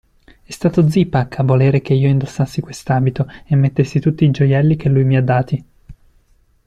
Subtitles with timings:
[0.25, 4.89] È stato Zipak a volere che io indossassi quest'abito e mettessi tutti i gioielli che
[4.89, 5.63] lui mi ha dati.